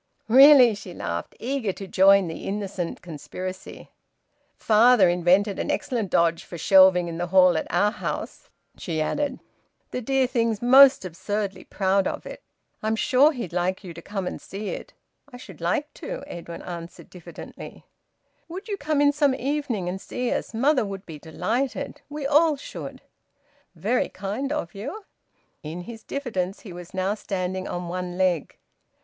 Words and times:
"Really!" 0.27 0.73
She 0.73 0.95
laughed, 0.95 1.35
eager 1.39 1.71
to 1.73 1.85
join 1.85 2.27
the 2.27 2.45
innocent 2.47 3.03
conspiracy. 3.03 3.91
"Father 4.57 5.07
invented 5.07 5.59
an 5.59 5.69
excellent 5.69 6.09
dodge 6.09 6.43
for 6.43 6.57
shelving 6.57 7.07
in 7.07 7.19
the 7.19 7.27
hall 7.27 7.55
at 7.55 7.67
our 7.69 7.91
house," 7.91 8.49
she 8.79 8.99
added. 8.99 9.39
"I'm 9.93 10.01
sure 10.01 10.31
he'd 10.33 10.33
like 10.33 10.33
you 10.33 10.33
to 10.33 10.41
come 10.41 10.41
and 10.41 10.41
see 10.41 10.41
it. 10.41 10.41
The 10.41 10.41
dear 10.41 10.41
thing's 10.41 10.59
most 10.63 11.05
absurdly 11.05 11.63
proud 11.65 12.07
of 12.07 12.25
it." 12.25 12.41
"I 15.31 15.37
should 15.37 15.61
like 15.61 15.93
to," 15.93 16.23
Edwin 16.25 16.63
answered 16.63 17.09
diffidently. 17.11 17.85
"Would 18.47 18.67
you 18.69 18.77
come 18.77 19.01
in 19.01 19.11
some 19.11 19.35
evening 19.35 19.87
and 19.87 20.01
see 20.01 20.31
us? 20.31 20.51
Mother 20.51 20.83
would 20.83 21.05
be 21.05 21.19
delighted. 21.19 22.01
We 22.09 22.25
all 22.25 22.55
should." 22.57 23.01
"Very 23.75 24.09
kind 24.09 24.51
of 24.51 24.73
you." 24.73 25.05
In 25.61 25.81
his 25.81 26.01
diffidence 26.01 26.61
he 26.61 26.73
was 26.73 26.91
now 26.95 27.13
standing 27.13 27.67
on 27.67 27.87
one 27.87 28.17
leg. 28.17 28.57